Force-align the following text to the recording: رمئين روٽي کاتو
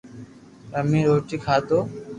رمئين 0.73 1.05
روٽي 1.09 1.37
کاتو 1.45 1.77